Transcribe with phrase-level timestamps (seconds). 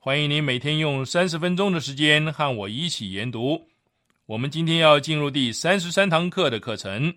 [0.00, 3.66] 欢迎您每天用三十分钟的时间和我一起研读。
[4.26, 7.12] 我们今天要进入第三十三堂课的课程。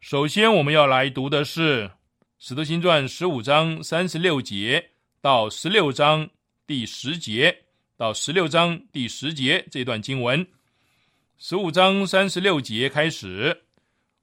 [0.00, 1.84] 首先，我们要来读的是
[2.38, 4.82] 《使徒行传》十五章三十六节
[5.20, 6.26] 到十六章
[6.66, 7.54] 第十节
[7.94, 10.46] 到十六章第十节这段经文。
[11.36, 13.64] 十五章三十六节开始，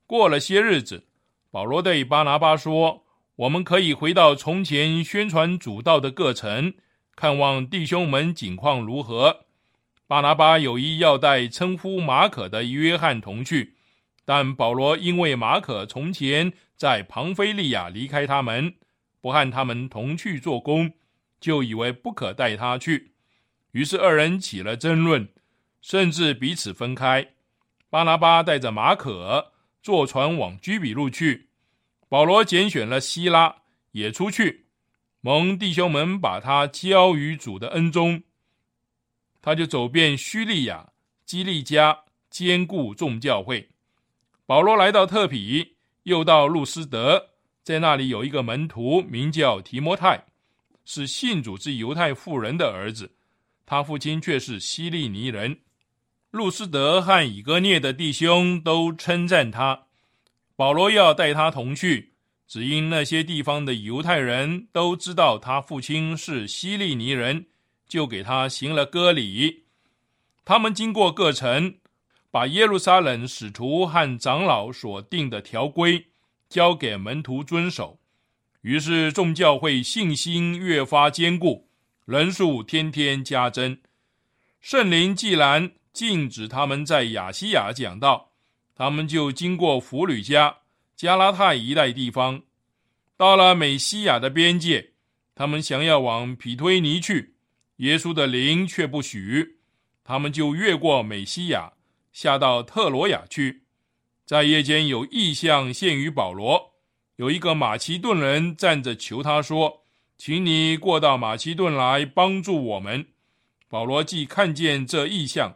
[0.07, 1.05] 过了些日子，
[1.52, 3.05] 保罗对巴拿巴说。
[3.35, 6.73] 我们可以回到从前宣传主道的各城，
[7.16, 9.45] 看望弟兄们景况如何。
[10.08, 13.76] 巴拿巴有意要带称呼马可的约翰同去，
[14.26, 18.74] 但保罗因为马可从前在庞菲利亚离开他们，
[19.22, 20.91] 不和他们同去做工，
[21.40, 23.14] 就以为不可带他去。
[23.72, 25.30] 于是二人起了争论，
[25.81, 27.25] 甚至彼此分开。
[27.90, 31.47] 巴拿巴带着马可坐船往居比路去。
[32.09, 33.56] 保罗拣选了希拉，
[33.94, 34.66] 也出去，
[35.22, 38.24] 蒙弟兄们把他交于主的恩中。
[39.42, 40.92] 他就走遍叙利亚、
[41.26, 42.00] 基利家，
[42.30, 43.70] 兼顾众教会。
[44.46, 47.30] 保罗来到特比，又到路斯德，
[47.64, 50.26] 在那里有一个门徒，名叫提摩太，
[50.86, 53.16] 是信主之犹太妇人的儿子，
[53.66, 55.59] 他父亲却是希利尼人。
[56.32, 59.88] 路斯德和以哥涅的弟兄都称赞他。
[60.56, 62.10] 保罗要带他同去，
[62.51, 67.45] 只因那些地方的犹太人都知道他父亲是希利尼人，
[67.88, 69.63] 就给他行了割礼。
[70.44, 71.75] 他们经过各城，
[72.29, 76.07] 把耶路撒冷使徒和长老所定的条规
[76.50, 77.97] 交给门徒遵守。
[78.63, 81.69] 于是众教会信心越发坚固，
[82.03, 83.78] 人数天天加增。
[84.59, 88.34] 圣灵既然禁止他们在亚细亚讲道。
[88.75, 90.57] 他们就经过弗吕家、
[91.01, 92.44] 加拉太一带地方，
[93.17, 94.91] 到了美西亚的边界。
[95.34, 97.34] 他们想要往皮推尼去，
[97.78, 99.57] 耶稣的灵却不许。
[100.03, 101.73] 他们就越过美西亚，
[102.13, 103.63] 下到特罗亚去。
[104.28, 106.73] 在夜间有异象现于保罗，
[107.16, 109.81] 有一个马其顿人站着求他说
[110.19, 113.07] ：“请你过到马其顿来帮助我们。”
[113.67, 115.56] 保罗既看见这异象，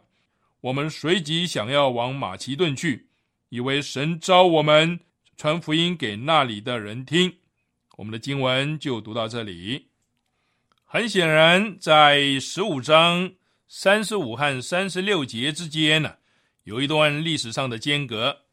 [0.62, 3.06] 我们随即想要往马其顿去。
[3.50, 4.98] 以为神召我们
[5.36, 7.36] 传福音给那里的人听，
[7.98, 9.88] 我们的经文就读到这里。
[10.86, 13.32] 很显然，在十五章
[13.68, 16.16] 三十五和三十六节之间呢，
[16.64, 18.44] 有一段历史上的间隔。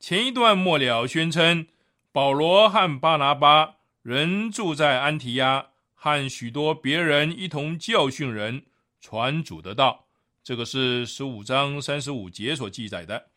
[0.00, 1.68] 前一段末了宣称，
[2.10, 8.64] 保罗和巴拿巴仍住在安提亚，和许多别人一同教训人
[9.00, 10.06] 传主的道。
[10.42, 13.28] 这个是十五章三十五节所记载的。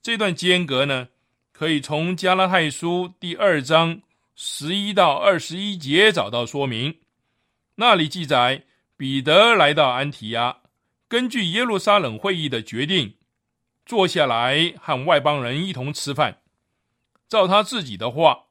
[0.00, 1.08] 这段间隔呢，
[1.58, 4.00] 可以从加拉太书第二章
[4.36, 7.00] 十一到二十一节找到说明。
[7.74, 8.62] 那里记载，
[8.96, 10.58] 彼得来到安提亚，
[11.08, 13.16] 根据耶路撒冷会议的决定，
[13.84, 16.42] 坐下来和外邦人一同吃饭。
[17.28, 18.44] 照他自己的话，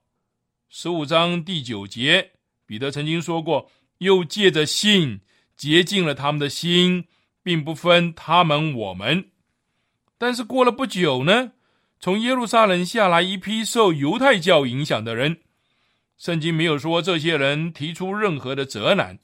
[0.68, 2.32] 十五章第九节，
[2.66, 5.22] 彼得曾经说过，又借着信
[5.56, 7.06] 洁净了他们的心，
[7.42, 9.30] 并不分他们我们。
[10.18, 11.54] 但是过了不久呢，
[12.00, 15.42] 从耶路撒冷下来一批受犹太教影响的人。
[16.18, 19.20] 圣经没有说这些人提出任何的责难，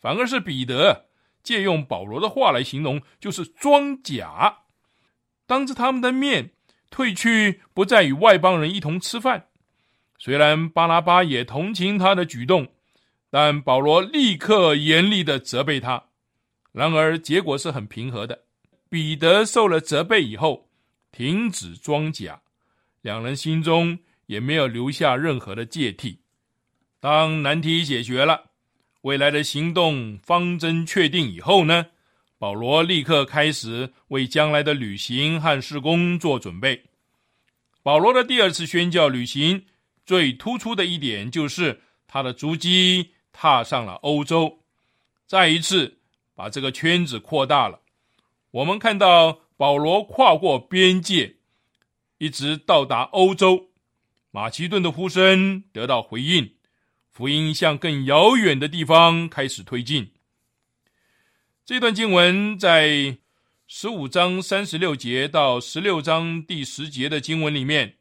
[0.00, 1.06] 反而是彼得
[1.42, 4.58] 借用保罗的话来形容，就是装假，
[5.46, 6.50] 当着他们的面
[6.90, 9.46] 退去，不再与外邦人一同吃饭。
[10.18, 12.68] 虽然巴拉巴也同情他的举动，
[13.30, 16.04] 但保罗立刻严厉的责备他。
[16.72, 18.44] 然而结果是很平和的。
[18.88, 20.68] 彼得受了责备以后，
[21.14, 22.42] 停止装假，
[23.00, 23.96] 两人心中
[24.26, 26.18] 也没有留下任何的芥蒂。
[26.98, 28.50] 当难题解决了，
[29.02, 31.86] 未来的行动方针确定以后呢，
[32.36, 36.82] 保罗立刻开始为将来的旅行和施工做准备。
[37.84, 39.64] 保罗的第二次宣教旅行。
[40.06, 44.58] 最突出的一点就是他的足迹踏上了欧洲，
[45.26, 45.96] 再一次
[46.34, 47.80] 把这个圈子扩大了。
[48.50, 51.36] 我们看到保罗跨过边界，
[52.18, 53.70] 一直到达欧洲，
[54.30, 56.54] 马其顿的呼声得到回应，
[57.10, 60.12] 福音向更遥远的地方开始推进。
[61.64, 63.18] 这段经文在
[63.66, 67.96] 十五章三十六节到十六章第十节的经文里面。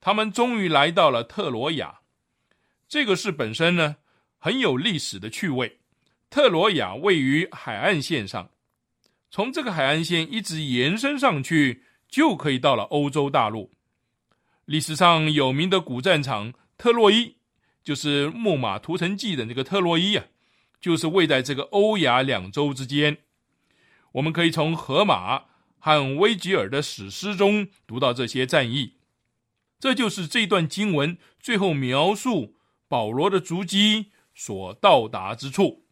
[0.00, 2.00] 他们终于来到了特罗亚，
[2.88, 3.96] 这个事本身呢
[4.38, 5.80] 很有历史的趣味。
[6.30, 8.50] 特罗亚位于海岸线上，
[9.34, 13.72] 从这个海岸线一直延伸上去，就可以到了欧洲大陆。
[14.64, 17.34] 历史上有名的古战场特洛伊，
[17.82, 20.26] 就是《木马屠城记》的那个特洛伊啊，
[20.80, 23.18] 就是位在这个欧亚两洲之间。
[24.12, 25.46] 我们可以从荷马
[25.80, 28.98] 和威吉尔的史诗中读到这些战役。
[29.80, 32.54] 这就是这段经文最后描述
[32.86, 35.82] 保罗的足迹所到达之处。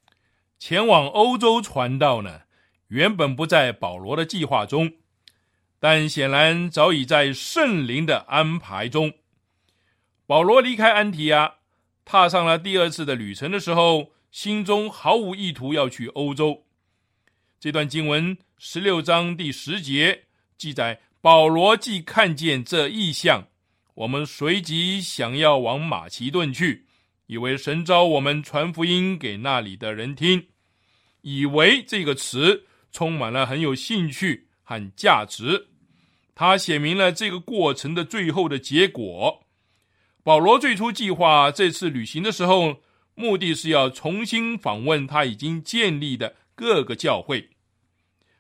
[0.61, 2.43] 前往欧洲传道呢，
[2.93, 4.93] 原本不在保罗的计划中，
[5.81, 9.15] 但显然早已在圣灵的安排中。
[10.27, 11.55] 保罗离开安提亚，
[12.05, 16.67] 踏上了第二次的旅程的时候，心中毫无意图要去欧洲。
[17.59, 20.25] 这段经文十六章第十节
[20.59, 23.49] 记载，保罗既看见这异象。
[23.95, 26.85] 我们随即想要往马其顿去，
[27.25, 30.49] 以为神召我们传福音给那里的人听，
[31.23, 35.69] 以为这个词充满了很有兴趣和价值。
[36.35, 39.45] 他写明了这个过程的最后的结果。
[40.23, 42.77] 保罗最初计划这次旅行的时候，
[43.15, 47.51] 目的是要重新访问他已经建立的各个教会。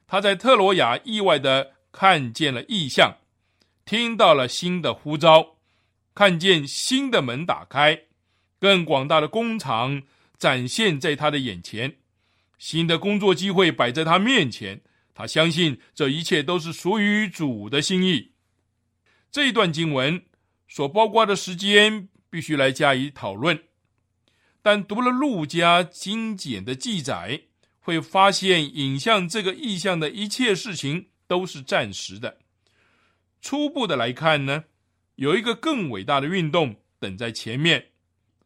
[0.06, 3.16] 他在特罗亚意外的看见了异象。
[3.84, 5.56] 听到了新的呼召，
[6.14, 8.02] 看见新的门打开，
[8.60, 10.04] 更广大的工厂
[10.38, 11.96] 展现在他的眼前，
[12.62, 14.80] 新的工作机会摆在他面前。
[15.12, 18.34] 他相信这一切都是属于主的心意。
[19.32, 20.22] 这一段经文
[20.68, 23.64] 所包括的时间必须来加以讨论，
[24.62, 27.42] 但读了路加精简的记载，
[27.80, 32.38] 会发现影像这个意象的一切事情都是暂时的。
[33.40, 34.66] 初步的来看呢，
[35.16, 37.88] 有一个更伟大的运动等在前面，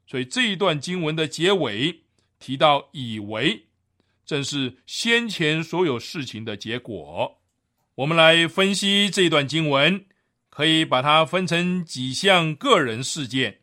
[0.07, 2.05] 所以这一段经文的结尾
[2.39, 3.67] 提到“以为”，
[4.27, 7.39] 正是先前所有事情的结果。
[7.95, 10.05] 我们来分析这段经文，
[10.51, 13.61] 可以把它分成几项个人事件。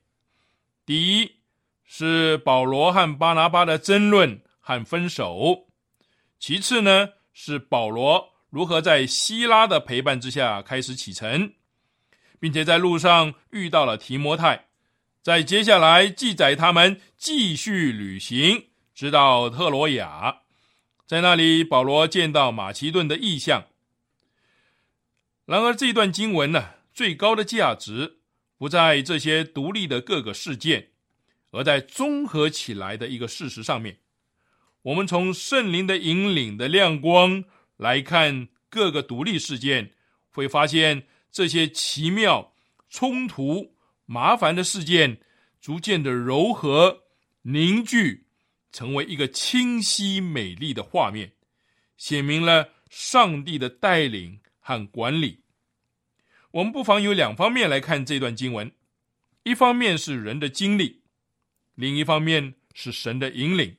[0.85, 1.31] 第一
[1.85, 5.67] 是保罗和巴拿巴的争论和分手，
[6.39, 8.33] 其次呢是保罗。
[8.49, 11.53] 如何在希拉的陪伴之下开始启程，
[12.39, 14.67] 并且在路上遇到了提摩太，
[15.23, 20.42] 在接下来记载他们继续旅行，直到特罗亚，
[21.13, 23.67] 在那里保罗见到马其顿的意象。
[25.45, 28.17] 然而，这段经文呢，最高的价值
[28.57, 30.89] 不在这些独立的各个事件，
[31.51, 33.99] 而在综合起来的一个事实上面。
[34.81, 37.43] 我们从圣灵的引领的亮光。
[37.77, 39.91] 来看各个独立事件，
[40.31, 42.53] 会发现这些奇妙、
[42.89, 43.75] 冲突、
[44.07, 45.19] 麻烦的事件，
[45.61, 47.03] 逐渐的柔和、
[47.43, 48.25] 凝聚，
[48.73, 51.31] 成为一个清晰美丽的画面，
[51.95, 55.39] 写明了上帝的带领和管理。
[56.51, 58.71] 我们不妨有两方面来看这段经文：
[59.43, 61.03] 一方面是人的经历，
[61.75, 63.77] 另一方面是神的引领。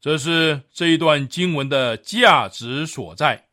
[0.00, 3.48] 这是这一段经文的价值所在，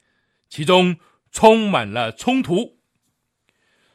[0.49, 0.97] 其中
[1.31, 2.55] 充满了冲突。《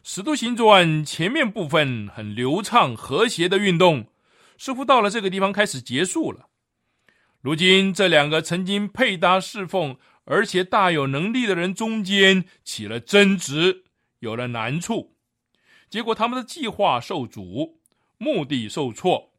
[0.03, 4.11] 使徒行传》前面部分很流畅和谐的运动，
[4.57, 6.49] 似乎到了这个地方开始结束了。
[7.41, 13.85] 如今，这两个曾经配搭侍奉而且大有能力的人中间起了争执，
[14.19, 15.17] 有了难处，
[15.89, 17.81] 结果他们的计划受阻，
[18.19, 19.33] 目的受挫。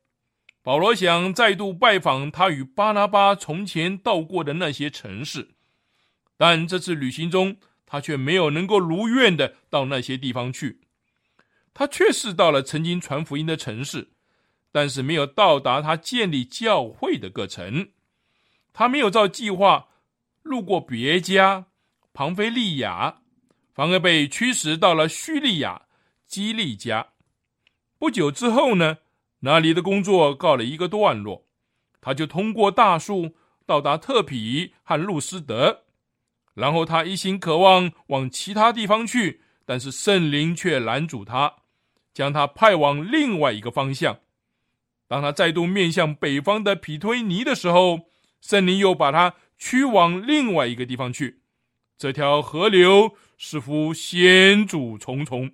[0.62, 5.50] 保罗想再度拜访他与巴拿巴从前到过的那些城市，
[6.38, 10.82] 但这次旅行中，他却没有能够如愿的到那些地方去。
[11.74, 14.10] 他确实到了曾经传福音的城市，
[14.72, 17.90] 但是没有到达他建立教会的各城。
[18.74, 19.88] 他没有照计划
[20.42, 21.66] 路过别家、
[22.14, 23.22] 庞菲利亚，
[23.74, 25.84] 反而被驱使到了叙利亚
[26.26, 27.08] 基利家。
[27.98, 29.00] 不久之后呢，
[29.40, 31.46] 那里的工作告了一个段落，
[32.00, 33.36] 他就通过大树
[33.66, 35.82] 到达特皮和路斯德，
[36.54, 41.54] 然后他一心渴望往其他地方去，但是圣灵却拦阻他，
[42.14, 44.20] 将他派往另外一个方向。
[45.10, 48.00] 当他再度面向北方的皮推尼的时候，
[48.40, 51.42] 圣灵又把他驱往另外一个地方去。
[51.98, 55.52] 这条河流似乎险阻重重。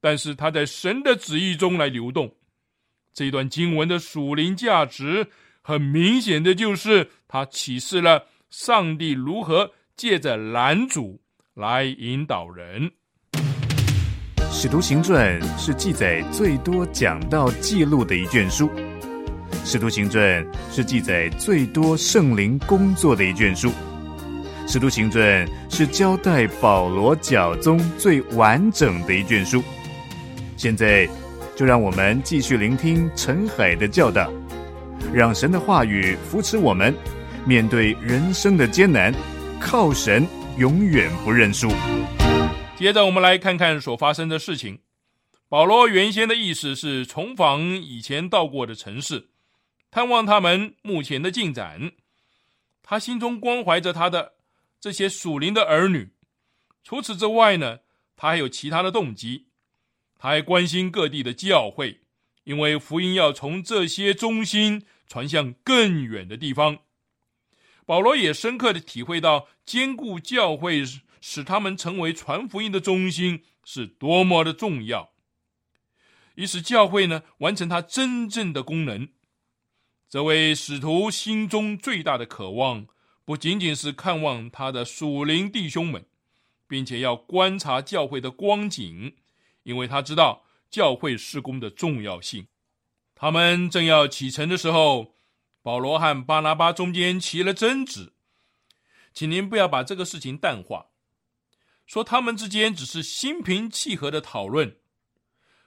[0.00, 2.34] 但是他在神的旨意中来流动，
[3.12, 5.26] 这段经文的属灵价值，
[5.60, 11.20] 很明显的就是他启示了上帝如何借着拦阻
[11.52, 12.92] 来引导人。
[14.50, 18.68] 使徒行传是记载最多讲道记录的一卷书，
[19.64, 23.70] 使徒行传是记载最多圣灵工作的一卷书，
[24.66, 29.62] 使徒行传是交代保罗教宗最完整的一卷书。
[30.56, 31.08] 现在，
[31.54, 34.32] 就让我们继续聆听陈海的教导，
[35.12, 36.92] 让神的话语扶持我们，
[37.44, 39.14] 面对人生的艰难，
[39.60, 40.26] 靠神
[40.56, 41.68] 永远不认输。
[42.78, 44.82] 接着，我们来看看所发生的事情。
[45.48, 49.30] 保罗原先的意思是重访以前到过的城市，
[49.90, 51.90] 探望他们目前的进展。
[52.80, 54.34] 他心中关怀着他的
[54.78, 56.12] 这些属灵的儿女。
[56.84, 57.80] 除此之外呢，
[58.14, 59.48] 他还有其他的动机。
[60.16, 62.02] 他还关心各地的教会，
[62.44, 66.78] 因为福音要从这些中心传向更远的地方。
[67.84, 70.84] 保罗也深刻的体会到，兼顾教会
[71.20, 75.10] 使他们成为传福音的中心是多么的重要，
[76.34, 79.08] 以使教会呢完成他真正的功能。
[80.08, 82.86] 这位使徒心中最大的渴望，
[83.24, 86.06] 不仅仅是看望他的属灵弟兄们，
[86.66, 89.16] 并且要观察教会的光景。
[89.64, 92.46] 因为他知道教会施工的重要性，
[93.14, 95.14] 他们正要启程的时候，
[95.60, 98.14] 保罗和巴拿巴中间起了争执。
[99.12, 100.86] 请您不要把这个事情淡化，
[101.88, 104.76] 说他们之间只是心平气和的讨论。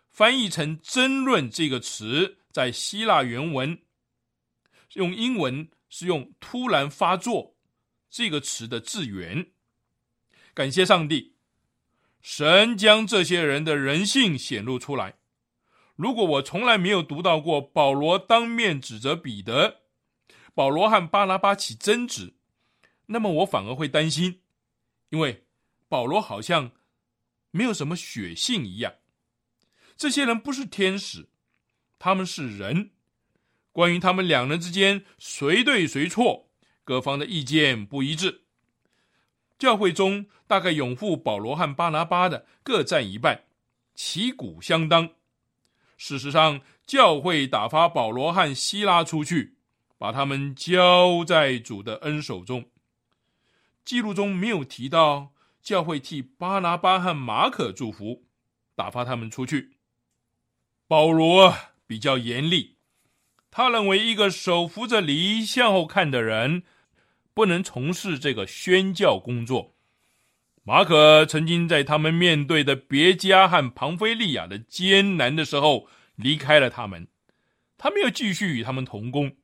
[0.09, 3.79] 翻译成“争论”这个词，在希腊原文
[4.93, 7.55] 用英文是用“突然发作”
[8.09, 9.51] 这个词的字源。
[10.53, 11.35] 感谢上帝。
[12.21, 15.15] 神将这些人的人性显露出来。
[15.95, 19.81] 如果我从来没有读到过保罗当面指责彼得，
[20.53, 22.35] 保罗和巴拉巴起争执，
[23.07, 24.41] 那么我反而会担心，
[25.09, 25.45] 因为
[25.91, 26.71] 保罗好像
[27.51, 28.93] 没有什么血性一样。
[29.97, 31.27] 这些人不是天使，
[31.99, 32.91] 他们是人。
[33.73, 36.49] 关于他们两人之间谁对谁错，
[36.85, 38.43] 各方的意见不一致。
[39.59, 43.43] 教会中大概拥护保罗和巴拿巴的各占一半，
[43.93, 45.09] 旗鼓相当。
[45.97, 49.57] 事实上，教会打发保罗和希拉出去，
[49.97, 52.69] 把他们交在主的恩手中。
[53.83, 55.30] 记录中没有提到
[55.61, 58.23] 教会替巴拿巴和马可祝福，
[58.75, 59.77] 打发他们出去。
[60.87, 61.55] 保罗
[61.87, 62.75] 比较严厉，
[63.49, 66.63] 他认为一个手扶着犁向后看的人。
[67.33, 69.73] 不能从事这个宣教工作。
[70.63, 75.87] 马可曾经在他们面对的别家和庞菲利亚的艰难的时候
[76.17, 77.07] 离开了他们，
[77.77, 79.37] 他没有继续与他们同工。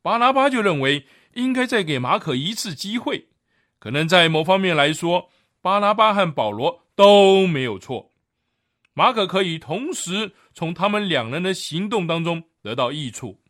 [0.00, 3.28] 巴拿巴就认为应该再给马可一次机会。
[3.84, 5.28] 可能在某方面来说，
[5.60, 8.10] 巴拿巴和保罗都没有错。
[8.94, 13.42] 马可可以同时从他们两人的行动当中得到益处。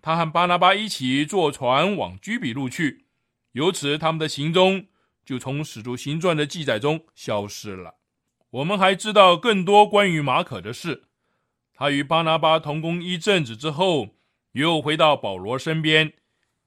[0.00, 3.06] 他和巴拿巴一起坐船往居比路去，
[3.50, 4.86] 由此他们的行踪
[5.24, 7.96] 就从《使徒行传》的记载中消失了。
[8.50, 11.06] 我们还知道更多关于马可的事。
[11.74, 14.10] 他与巴拿巴同工一阵子之后，
[14.52, 16.12] 又回到保罗身边，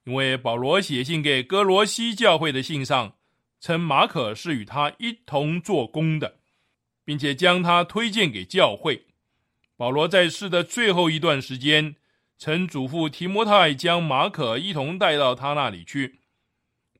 [0.05, 3.15] 因为保罗写信给哥罗西教会的信上，
[3.60, 6.39] 称马可是与他一同做工的，
[7.03, 9.05] 并且将他推荐给教会。
[9.77, 11.96] 保罗在世的最后一段时间。
[12.43, 16.22] 曾嘱咐提摩太将马可一同带到他那里去。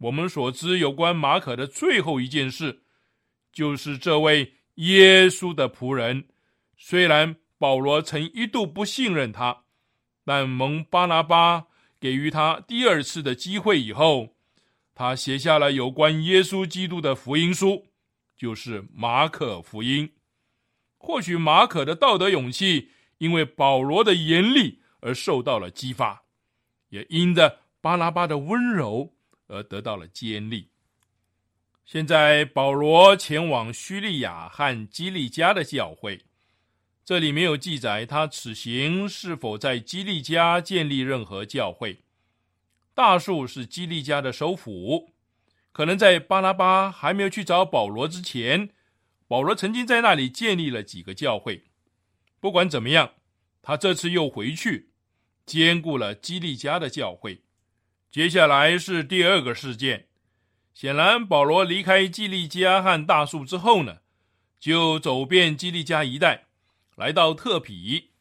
[0.02, 2.84] 我们所知有关马可的最后一件事，
[3.52, 6.28] 就是这位耶稣的仆人。
[6.78, 9.64] 虽然保罗曾一度不信任他，
[10.24, 11.66] 但蒙巴拿巴
[12.02, 14.36] 给予他第二次的机会以后，
[14.96, 17.86] 他写下了有关耶稣基督的福音书，
[18.36, 20.12] 就是马可福音。
[20.98, 22.90] 或许马可的道德勇气
[23.20, 26.24] 因为保罗的严厉而受到了激发，
[26.90, 29.14] 也因着巴拉巴的温柔
[29.48, 30.68] 而得到了坚立。
[31.86, 36.20] 现在保罗前往叙利亚和基利加的教会，
[37.12, 42.06] 这里没有记载他此行是否在基利加建立任何教会。
[42.94, 45.12] 大树是基利加的首府，
[45.74, 48.70] 可能在巴拉巴还没有去找保罗之前。
[49.28, 51.66] 保罗曾经在那里建立了几个教会。
[52.40, 53.12] 不管怎么样，
[53.62, 54.92] 他这次又回去，
[55.46, 57.42] 兼顾了基利家的教会。
[58.10, 60.08] 接下来是第二个事件。
[60.74, 63.98] 显然，保罗离开基利家和大树之后呢，
[64.58, 66.46] 就走遍基利家一带，
[67.02, 68.12] 来到特皮。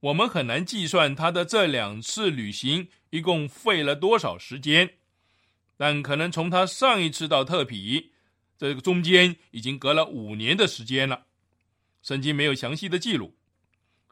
[0.00, 4.98] 我们很难计算他的这两次旅行一共费了多少时间，
[5.74, 8.12] 但可能从他上一次到特皮。
[8.58, 11.24] 这个中间已经隔了五年的时间了，
[12.02, 13.34] 圣经没有详细的记录。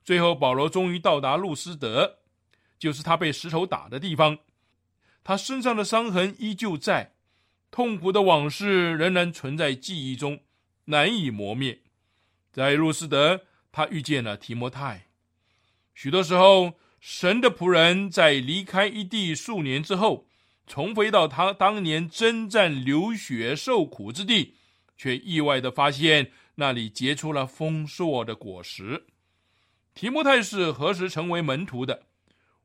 [0.03, 2.21] 最后，保罗终于到达路斯德，
[2.79, 4.39] 就是他被石头打的地方。
[5.23, 7.13] 他身上的伤痕依旧在，
[7.71, 10.41] 痛苦的往事仍然存在记忆中，
[10.87, 11.83] 难以磨灭。
[12.55, 13.41] 在路斯德，
[13.73, 15.09] 他遇见了提摩太。
[15.93, 20.29] 许多时候，神的仆人在离开一地数年之后。
[20.67, 24.55] 重回到他当年征战、流血、受苦之地，
[24.97, 29.05] 却意外的发现那里结出了丰硕的果实。
[29.95, 32.05] 提摩太是何时成为门徒的？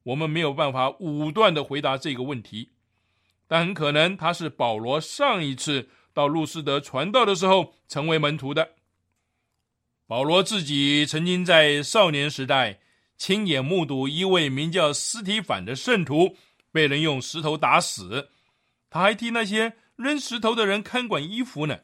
[0.04, 2.70] 我们没有办法武断的回答这个问题，
[3.50, 8.76] 但很可能他是保罗上一次到路斯德传道的时候成为门徒的。
[10.10, 12.80] 保罗自己曾经在少年时代
[13.16, 16.36] 亲眼目睹一位名叫斯提反的圣徒。
[16.72, 18.32] 被人用石头打死，
[18.90, 21.82] 他还替那些扔石头的人看管衣服呢。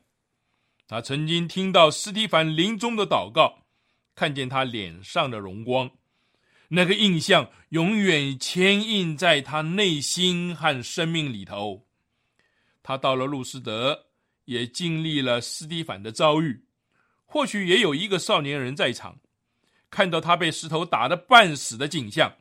[0.88, 3.66] 他曾经听到斯蒂凡临终的祷告，
[4.16, 5.92] 看见他脸上的荣光，
[6.70, 11.86] 那个印象永远牵印在他内心和生命里头。
[12.82, 14.08] 他到了路斯德，
[14.46, 16.64] 也经历了斯蒂凡的遭遇。
[17.36, 19.20] 或许也有一个少年人在场，
[19.90, 22.38] 看到他被石头打得半死的景象。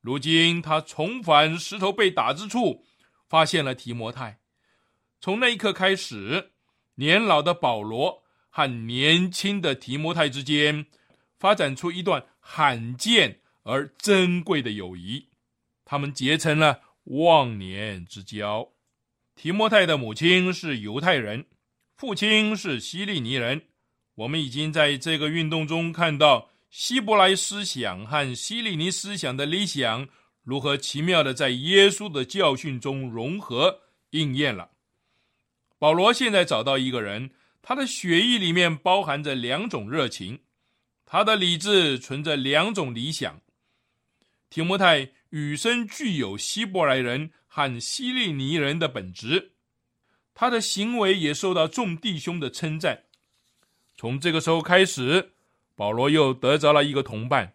[0.00, 2.84] 如今他重返石头被打之处，
[3.28, 4.38] 发现了提摩太。
[5.20, 6.52] 从那一刻开始，
[6.94, 10.86] 年老的保罗和年轻的提摩太之间
[11.36, 15.30] 发展出一段罕见而珍贵的友谊。
[15.84, 18.70] 他们结成了忘年之交。
[19.34, 21.46] 提摩太的母亲是犹太人，
[21.96, 23.66] 父亲是希利尼人。
[24.14, 26.50] 我们已经在这个运动中看到。
[26.70, 30.08] 希伯来思想和希利尼思想的理想
[30.42, 34.72] 如何奇妙的在耶稣的教训中融合应验了？
[35.78, 37.30] 保罗现在找到一个人，
[37.62, 40.40] 他的血液里面包含着两种热情，
[41.06, 43.40] 他的理智存着两种理想。
[44.50, 49.52] 提摩太与生具有希伯来人和希利尼人的本质，
[50.34, 53.04] 他的行为也受到众弟兄的称赞。
[53.96, 55.30] 从这个时候开始。
[55.76, 57.54] 保罗又得着了一个同伴，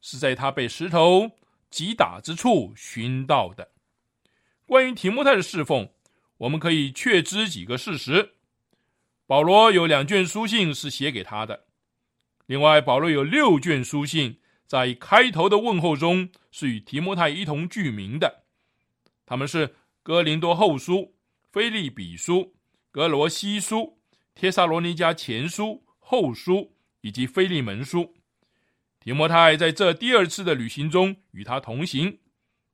[0.00, 1.32] 是在他被石头
[1.68, 3.72] 击打之处寻到的。
[4.64, 5.90] 关于提摩太的侍奉，
[6.38, 8.36] 我们可以确知几个事实：
[9.26, 11.66] 保罗有两卷书信是写给他的；
[12.46, 18.44] 另外，保罗有六卷书信，在开头的问候中是与提摩太一同具名的。
[19.26, 21.14] 他们是哥林多后书、
[21.52, 22.54] 菲利比书、
[22.90, 23.97] 格罗西书、
[24.38, 26.72] 帖萨罗尼迦前书、后书。
[27.00, 28.16] 以及菲利门书，
[28.98, 32.18] 提摩太在这第二次的旅行中与他同行。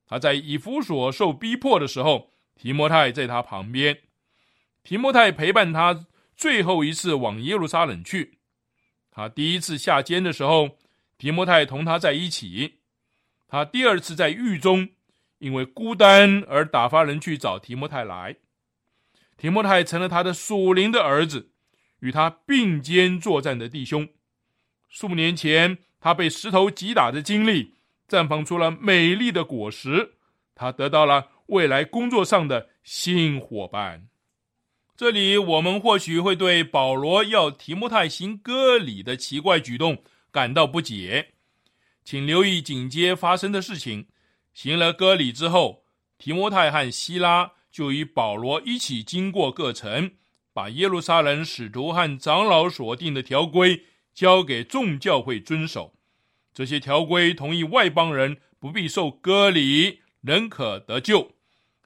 [0.07, 3.99] 他在以弗所受逼迫的时候，提摩太在他旁边。
[4.83, 8.39] 提摩太陪伴他最后一次往耶路撒冷去。
[9.11, 10.79] 他第一次下监的时候，
[11.19, 12.81] 提摩太同他在一起。
[13.47, 14.89] 他第二次在狱中，
[15.39, 18.37] 因为孤单而打发人去找提摩太来。
[19.37, 21.51] 提摩太成了他的属灵的儿子。
[22.05, 24.07] 与他并肩作战的弟兄，
[24.91, 27.73] 数年前他被石头击打的经历，
[28.07, 30.17] 绽放出了美丽的果实。
[30.55, 34.07] 他得到了未来工作上的新伙伴。
[34.95, 41.33] 这里我们或许会对保罗要提摩太行割礼的奇怪举动感到不解，
[42.05, 44.09] 请留意紧接发生的事情。
[44.53, 45.85] 行了割礼之后，
[46.19, 50.13] 提摩太和希拉就与保罗一起经过各城。
[50.55, 55.95] 把耶路撒冷使徒和长老所定的条规交给众教会遵守，
[56.55, 61.33] 这些条规同意外邦人不必受割礼，仍可得救。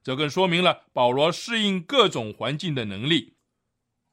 [0.02, 3.35] 这更说明了保罗适应各种环境的能力。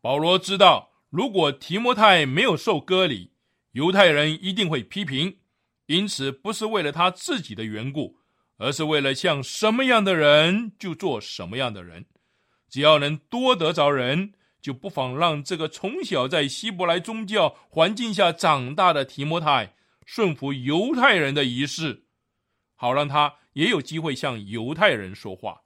[0.01, 3.31] 保罗知道，如果提摩太没有受割礼，
[3.73, 5.37] 犹太人一定会批评，
[5.87, 8.17] 因此不是为了他自己的缘故，
[8.57, 12.05] 而是为了像什么样的人就做什么样的人。
[12.69, 14.33] 只要能多得着人，
[14.65, 19.75] 就不妨让这个从小在希伯来宗教环境下长大的提摩太
[20.08, 22.06] 顺服犹太人的仪式，
[22.73, 25.58] 好让他也有机会向犹太人说话。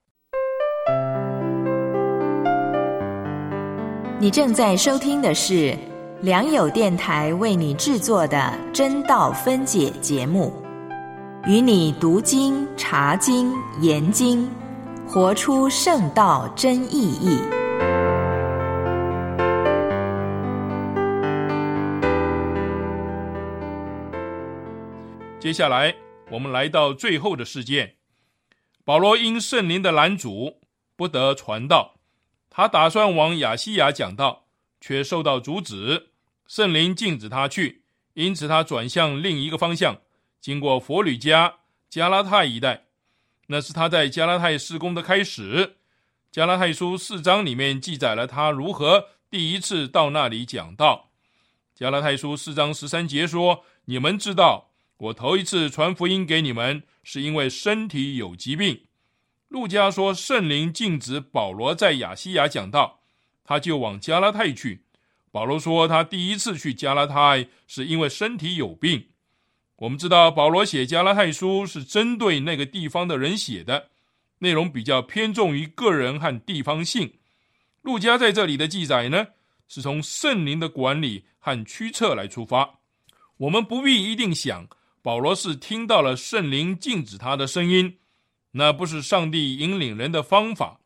[4.19, 5.73] 你正在收听的是
[6.21, 10.51] 良友电台为你制作的真道分解节目，
[11.47, 14.45] 与你读经、查经、研经。
[15.07, 17.39] 活出圣道真意义。
[25.39, 25.95] 接下来，
[26.29, 27.95] 我们来到最后的事件。
[28.83, 30.59] 保罗因圣灵的拦阻，
[30.97, 31.95] 不得传道。
[32.49, 34.47] 他打算往亚细亚讲道，
[34.81, 36.09] 却受到阻止。
[36.45, 37.83] 圣灵禁止他去，
[38.15, 40.01] 因此他转向另一个方向，
[40.41, 41.55] 经过佛吕加、
[41.89, 42.87] 加拉太一带。
[43.47, 45.77] 那是他在加拉太施工的开始。
[46.33, 51.11] 加拉太书四章里面记载了他如何第一次到那里讲道。
[51.73, 54.68] 加拉太书四章十三节说：“你们知道，
[54.99, 58.85] 我头一次传福音给你们，是因为身体有疾病。”
[59.49, 62.99] 路加说：“圣灵禁止保罗在亚细亚讲道，
[63.43, 64.85] 他就往加拉太去。”
[65.31, 69.09] 保罗说：“他第一次去加拉太，是因为身体有病。”
[69.77, 73.89] 我们知道保罗写加拉太书是针对那个地方的人写的，
[74.39, 77.13] 内容比较偏重于个人和地方性。
[77.81, 79.27] 路加在这里的记载呢，
[79.67, 82.79] 是从圣灵的管理和驱策来出发。
[83.37, 84.67] 我们不必一定想
[85.01, 87.97] 保罗是听到了圣灵禁止他的声音，
[88.51, 90.79] 那不是上帝引领人的方法。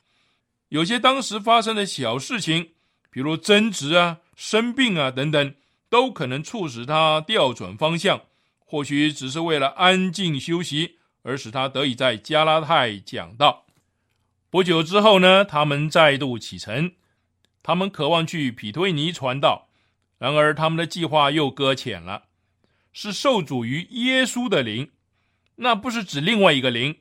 [0.69, 2.71] 有些当时发生的小事情，
[3.09, 5.55] 比如争执啊、生病啊等等，
[5.89, 8.21] 都可能促使他调转方向。
[8.59, 13.65] 或许只是为了安静休息，而使他得以在加拉太讲道。
[14.49, 16.91] 不久之后呢，他们再度启程，
[17.61, 19.67] 他们渴望去匹推尼传道，
[20.17, 22.23] 然而他们的计划又搁浅了。
[22.93, 24.91] 是受主于耶稣的灵，
[25.55, 26.95] 那不是指另外一个灵，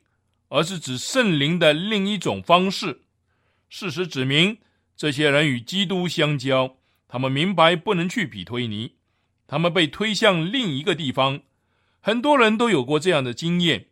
[0.49, 3.03] 而是指圣灵的另一种方式。
[3.69, 4.59] 事实指明，
[4.97, 6.77] 这些人与基督相交，
[7.07, 8.95] 他们明白不能去匹推尼，
[9.47, 11.43] 他们被推向另一个地方。
[12.01, 13.87] 很多人都有过这样的经验。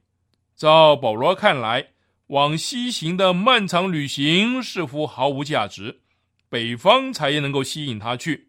[0.57, 1.91] 照保罗看来，
[2.27, 6.01] 往西行的漫长旅行似乎毫无价值，
[6.49, 8.49] 北方才能够吸引他去。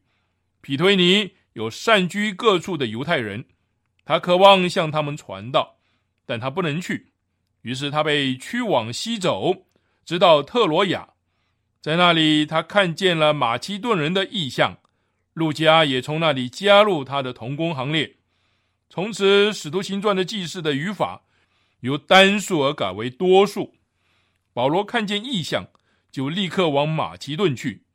[0.60, 3.46] 比推尼有散居各处的犹太人，
[4.06, 5.78] 他渴望向他们传道，
[6.26, 7.12] 但他不能去，
[7.62, 9.66] 于是他被驱往西走，
[10.06, 11.10] 直到特罗亚。
[11.82, 14.78] 在那里，他看见了马其顿人的意象，
[15.34, 18.18] 路加也从那里加入他的同工行列。
[18.90, 21.24] 从此，《使徒行传》的记事的语法
[21.80, 23.76] 由单数而改为多数。
[24.54, 25.68] 保罗看见异象，
[26.12, 27.86] 就立刻往马其顿去。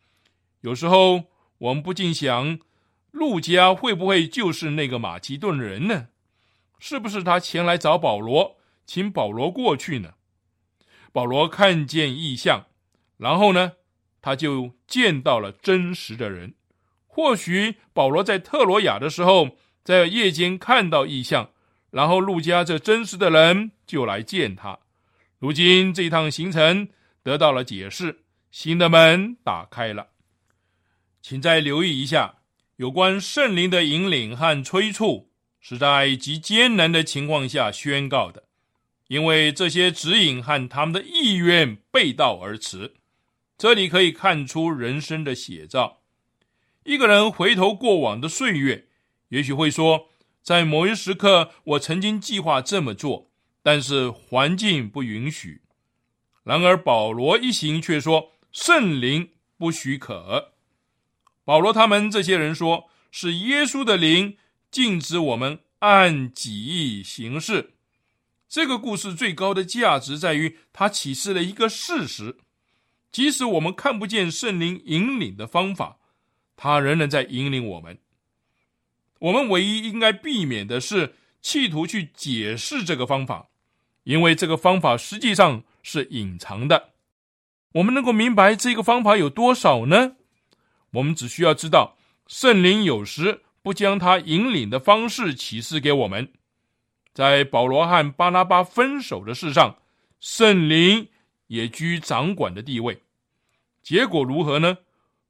[0.63, 1.25] 有时候，
[1.59, 2.59] 我们不禁想，
[3.11, 6.09] 路加会不会就是那个马其顿人呢？
[6.79, 10.15] 是不是他前来找保罗，请保罗过去呢？
[11.13, 12.67] 保罗看见异象，
[13.17, 13.73] 然后呢，
[14.21, 16.55] 他就见到了真实的人。
[17.07, 19.57] 或许保罗在特罗亚的时候。
[19.87, 21.51] 在夜间看到异象，
[21.93, 24.77] 然后路加这真实的人就来见他。
[25.39, 26.89] 如今这一趟行程
[27.23, 30.09] 得到了解释，新的门打开了。
[31.23, 32.35] 请再留意一下，
[32.77, 38.45] 有关圣灵的引领和催促是在极艰难的情况下宣告的，
[39.09, 42.95] 因为这些指引和他们的意愿背道而驰。
[43.57, 46.03] 这里可以看出人生的写照。
[46.85, 48.89] 一个人回头过往的岁月。
[49.31, 50.11] 也许会说，
[50.43, 53.31] 在某一时刻，我曾经计划这么做，
[53.63, 55.63] 但是环境不允许。
[56.45, 60.53] 然而保罗一行却说，圣灵不许可。
[61.47, 64.37] 保罗他们这些人说，是耶稣的灵
[64.69, 67.75] 禁止我们按己意行事。
[68.49, 72.37] 这个故事最高的价值在于，它启示了一个事实：
[73.13, 75.99] 即使我们看不见圣灵引领的方法，
[76.57, 77.97] 它仍然在引领我们。
[79.21, 83.51] 我们唯一应该避免的是企图去解释这个方法，
[84.03, 86.91] 因为这个方法实际上是隐藏的。
[87.75, 90.16] 我们能够明白这个方法有多少呢？
[90.97, 96.33] 我们只需要知道，圣灵有时不将他引领的方式启示给我们，
[97.13, 99.77] 在保罗和巴拿巴分手的事上，
[100.21, 101.09] 圣灵
[101.49, 103.03] 也居掌管的地位。
[103.83, 104.79] 结果如何呢？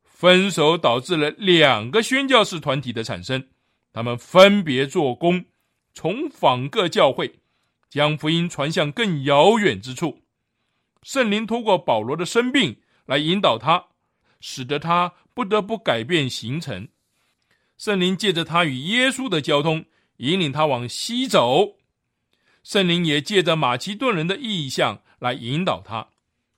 [0.04, 3.48] 分手导致了两个宣教士团体的产生，
[3.92, 5.44] 他们分别做工，
[5.92, 7.40] 重访各教会，
[7.90, 10.22] 将福音传向更遥远之处。
[11.02, 13.88] 圣灵通过保罗的生病来引导他，
[14.40, 16.88] 使得他不得不改变行程。
[17.76, 19.84] 圣灵借着他与耶稣的交通，
[20.16, 21.76] 引领他往西走。
[22.62, 26.08] 圣灵也借着马其顿人的意象来引导他。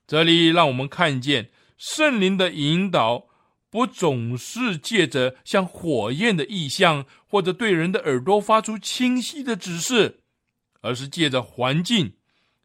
[0.06, 3.26] 这里让我们看见圣灵的引导。
[3.70, 10.20] 不总是借着像火焰的意象，或者对人的耳朵发出清晰的指示，
[10.80, 12.14] 而是借着环境，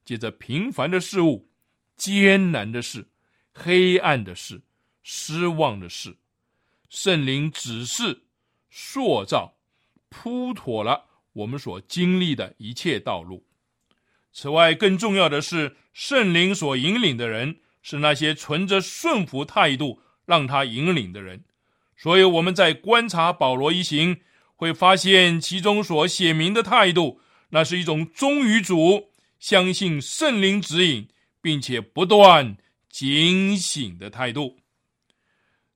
[0.05, 1.49] 借着平凡的事物、
[1.97, 3.09] 艰难的事、
[3.51, 4.61] 黑暗的事、
[5.03, 6.17] 失望的事，
[6.89, 8.23] 圣灵指示、
[8.71, 9.53] 塑造、
[10.09, 13.45] 铺妥了我们所经历的一切道路。
[14.31, 19.99] 此外，更重要的是，圣灵所引领的人是那些存着顺服态度。
[20.25, 21.43] 让他引领的人，
[21.97, 24.21] 所以我们在观察保罗一行，
[24.55, 31.09] 会发现其中所写明的态度，那是一种忠于主、相信圣灵指引，
[31.41, 32.55] 并且不断
[32.89, 34.59] 警醒的态度。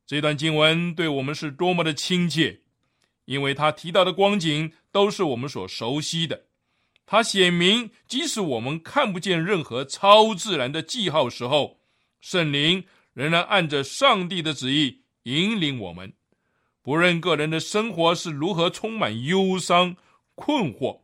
[0.08, 2.62] 这段经文对我们是多么的亲切，
[3.26, 6.46] 因为他提到的光景都是我们所熟悉的。
[7.06, 11.80] 他写明，即使我们看不见任何超自然的记号时候，
[12.20, 12.86] 圣灵。
[13.14, 16.14] 仍然按着上帝的旨意引领我们，
[16.84, 19.96] 不论个人的生活是如何充满忧伤、
[20.36, 21.02] 困惑，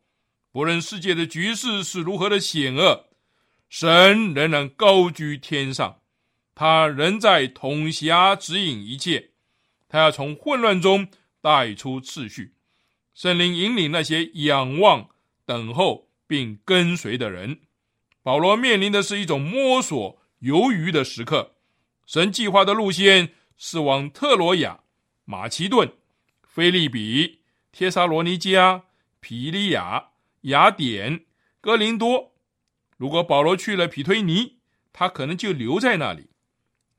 [0.51, 3.07] 不论世界的局势是如何的险恶，
[3.67, 6.02] 神仍然高居天上，
[6.55, 9.31] 他仍在统辖指引一切，
[9.89, 11.07] 他要从混乱中
[11.41, 12.53] 带出秩序，
[13.13, 15.09] 圣灵引领那些仰望、
[15.45, 17.59] 等候并跟随的人。
[18.21, 21.55] 保罗面临的是一种摸索、犹豫的时刻。
[22.05, 24.81] 神计划的路线是往特罗亚、
[25.25, 25.91] 马其顿、
[26.47, 27.39] 菲利比、
[27.71, 28.83] 帖撒罗尼迦、
[29.19, 30.09] 皮利亚、
[30.41, 31.25] 雅典、
[31.59, 32.33] 哥林多。
[32.97, 34.57] 如果保罗去了皮推尼，
[34.91, 36.27] 他可能就留在那里。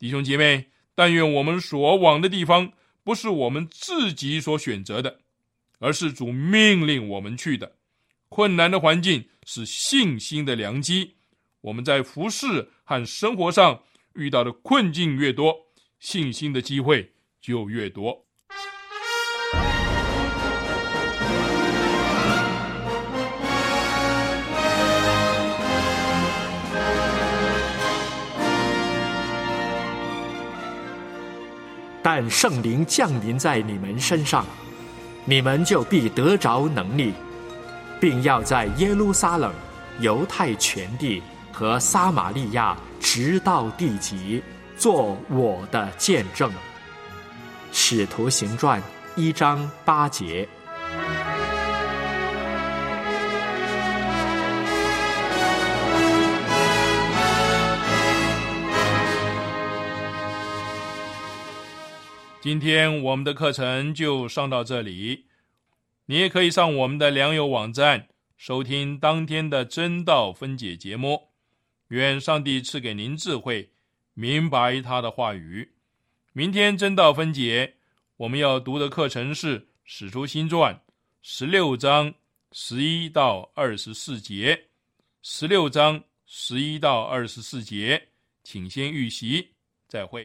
[0.05, 2.71] 弟兄姐妹，但愿我们所往的地方
[3.03, 5.21] 不是我们自己所选择的，
[5.79, 7.77] 而是主命令我们去的。
[8.29, 11.15] 困难的环境是信心的良机。
[11.63, 13.83] 我们在服饰和生活上。
[14.13, 15.57] 遇到的困境越多，
[15.99, 18.27] 信心的机会就越多。
[32.05, 34.45] 但圣灵降临在你们身上，
[35.25, 37.15] 你们就必得着能力，
[37.99, 39.51] 并要在耶路撒冷、
[40.01, 42.77] 犹太全地和撒玛利亚。
[43.01, 44.43] 直到地极，
[44.79, 46.51] 做我的见证。
[47.71, 48.83] 使徒行传
[49.15, 50.49] 一章八节。
[62.45, 65.25] 今天我们的课程就上到这里，
[66.05, 71.31] 你也可以上我们的良友网站收听当天的真道分解节目。
[71.89, 73.71] 愿上帝赐给您智慧，
[74.13, 75.73] 明白他的话语。
[76.35, 77.77] 明天真道分解，
[78.19, 80.75] 我们要读的课程是《使徒新传》
[81.23, 82.13] 十六章
[82.53, 84.67] 十一到二十四节。
[85.23, 88.09] 十六章十一到二十四节，
[88.43, 89.49] 请先预习。
[89.89, 90.23] 再会。